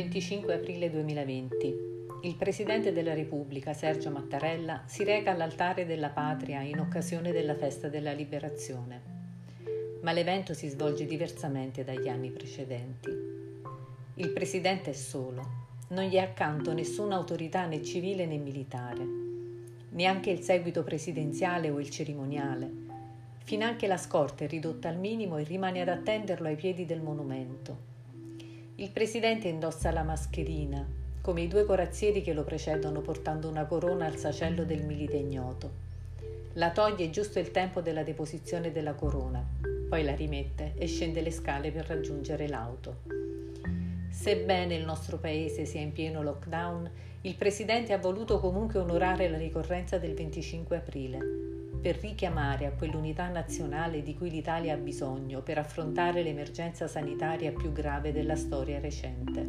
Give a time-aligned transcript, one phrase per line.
[0.00, 1.76] 25 aprile 2020.
[2.22, 7.88] Il Presidente della Repubblica, Sergio Mattarella, si reca all'altare della patria in occasione della festa
[7.88, 9.02] della liberazione.
[10.00, 13.10] Ma l'evento si svolge diversamente dagli anni precedenti.
[14.14, 15.46] Il Presidente è solo,
[15.88, 19.06] non gli è accanto nessuna autorità né civile né militare,
[19.90, 22.70] neanche il seguito presidenziale o il cerimoniale.
[23.44, 27.89] Finanche la scorta è ridotta al minimo e rimane ad attenderlo ai piedi del monumento
[28.80, 30.86] il presidente indossa la mascherina,
[31.20, 35.70] come i due corazzieri che lo precedono portando una corona al sacello del milite ignoto.
[36.54, 39.44] La toglie giusto il tempo della deposizione della corona,
[39.86, 43.02] poi la rimette e scende le scale per raggiungere l'auto.
[44.10, 46.90] Sebbene il nostro paese sia in pieno lockdown,
[47.22, 51.18] il presidente ha voluto comunque onorare la ricorrenza del 25 aprile
[51.80, 57.72] per richiamare a quell'unità nazionale di cui l'Italia ha bisogno per affrontare l'emergenza sanitaria più
[57.72, 59.40] grave della storia recente.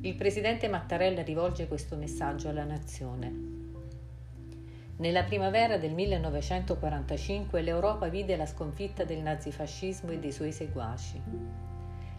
[0.00, 3.50] Il presidente Mattarella rivolge questo messaggio alla nazione.
[4.96, 11.71] Nella primavera del 1945 l'Europa vide la sconfitta del nazifascismo e dei suoi seguaci.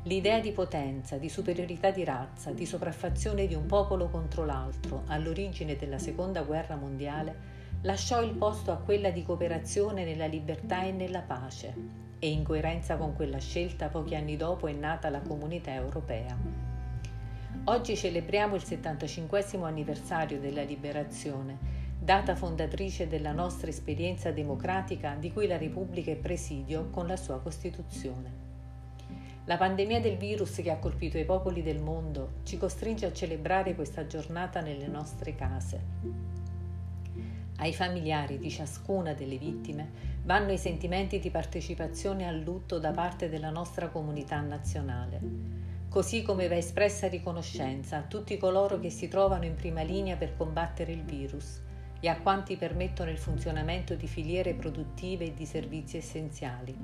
[0.06, 5.78] L'idea di potenza, di superiorità di razza, di sopraffazione di un popolo contro l'altro all'origine
[5.78, 11.22] della Seconda Guerra Mondiale lasciò il posto a quella di cooperazione nella libertà e nella
[11.22, 11.74] pace
[12.20, 16.38] e in coerenza con quella scelta pochi anni dopo è nata la comunità europea.
[17.66, 21.58] Oggi celebriamo il 75 anniversario della liberazione,
[21.98, 27.40] data fondatrice della nostra esperienza democratica di cui la Repubblica è presidio con la sua
[27.40, 28.53] Costituzione.
[29.46, 33.76] La pandemia del virus che ha colpito i popoli del mondo ci costringe a celebrare
[33.76, 36.24] questa giornata nelle nostre case
[37.58, 43.30] ai familiari di ciascuna delle vittime vanno i sentimenti di partecipazione al lutto da parte
[43.30, 45.20] della nostra comunità nazionale,
[45.90, 50.36] così come va espressa riconoscenza a tutti coloro che si trovano in prima linea per
[50.36, 51.62] combattere il virus
[52.00, 56.76] e a quanti permettono il funzionamento di filiere produttive e di servizi essenziali.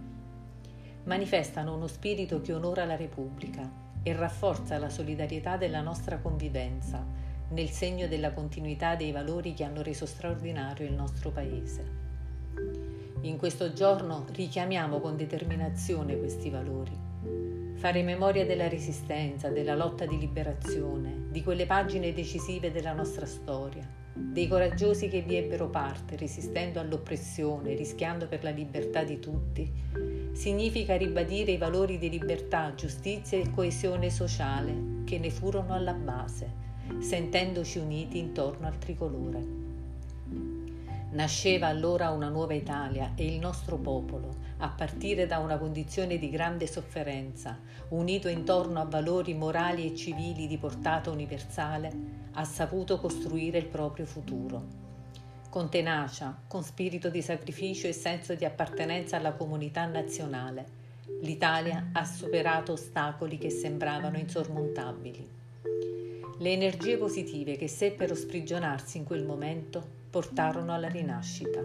[1.10, 3.68] Manifestano uno spirito che onora la Repubblica
[4.04, 7.04] e rafforza la solidarietà della nostra convivenza
[7.50, 11.84] nel segno della continuità dei valori che hanno reso straordinario il nostro Paese.
[13.22, 16.96] In questo giorno richiamiamo con determinazione questi valori.
[17.74, 23.84] Fare memoria della resistenza, della lotta di liberazione, di quelle pagine decisive della nostra storia,
[24.14, 30.96] dei coraggiosi che vi ebbero parte resistendo all'oppressione, rischiando per la libertà di tutti, significa
[30.96, 36.68] ribadire i valori di libertà, giustizia e coesione sociale che ne furono alla base
[36.98, 39.58] sentendoci uniti intorno al tricolore.
[41.12, 46.30] Nasceva allora una nuova Italia e il nostro popolo, a partire da una condizione di
[46.30, 47.58] grande sofferenza,
[47.90, 51.92] unito intorno a valori morali e civili di portata universale,
[52.34, 54.89] ha saputo costruire il proprio futuro.
[55.50, 60.64] Con tenacia, con spirito di sacrificio e senso di appartenenza alla comunità nazionale,
[61.22, 65.28] l'Italia ha superato ostacoli che sembravano insormontabili.
[66.38, 71.62] Le energie positive che seppero sprigionarsi in quel momento portarono alla rinascita.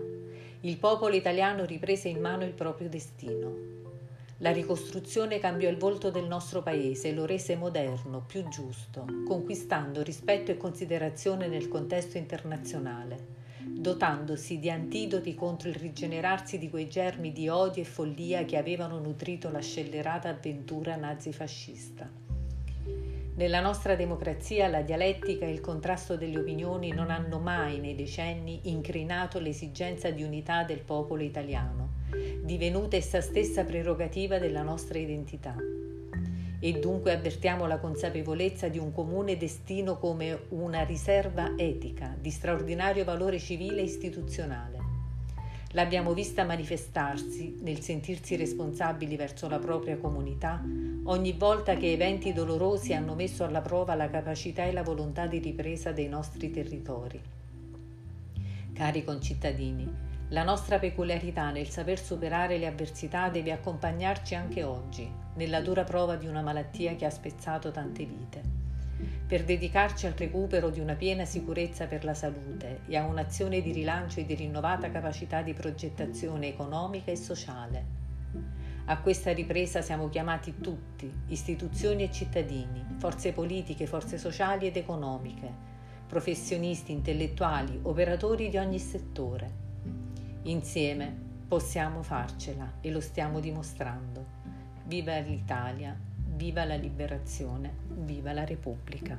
[0.60, 3.54] Il popolo italiano riprese in mano il proprio destino.
[4.38, 10.02] La ricostruzione cambiò il volto del nostro paese e lo rese moderno, più giusto, conquistando
[10.02, 13.42] rispetto e considerazione nel contesto internazionale,
[13.84, 18.98] dotandosi di antidoti contro il rigenerarsi di quei germi di odio e follia che avevano
[18.98, 22.10] nutrito la scellerata avventura nazifascista.
[23.34, 28.60] Nella nostra democrazia la dialettica e il contrasto delle opinioni non hanno mai nei decenni
[28.70, 32.04] incrinato l'esigenza di unità del popolo italiano,
[32.42, 35.54] divenuta essa stessa prerogativa della nostra identità.
[36.64, 43.04] E dunque avvertiamo la consapevolezza di un comune destino come una riserva etica di straordinario
[43.04, 44.84] valore civile e istituzionale
[45.72, 50.62] L'abbiamo vista manifestarsi nel sentirsi responsabili verso la propria comunità
[51.04, 55.40] ogni volta che eventi dolorosi hanno messo alla prova la capacità e la volontà di
[55.40, 57.20] ripresa dei nostri territori.
[58.72, 59.86] Cari concittadini,
[60.28, 66.16] la nostra peculiarità nel saper superare le avversità deve accompagnarci anche oggi, nella dura prova
[66.16, 68.62] di una malattia che ha spezzato tante vite
[69.26, 73.72] per dedicarci al recupero di una piena sicurezza per la salute e a un'azione di
[73.72, 78.02] rilancio e di rinnovata capacità di progettazione economica e sociale.
[78.86, 85.50] A questa ripresa siamo chiamati tutti, istituzioni e cittadini, forze politiche, forze sociali ed economiche,
[86.06, 89.63] professionisti, intellettuali, operatori di ogni settore.
[90.44, 91.14] Insieme
[91.46, 94.24] possiamo farcela e lo stiamo dimostrando.
[94.86, 96.12] Viva l'Italia!
[96.34, 99.18] viva la liberazione, viva la Repubblica.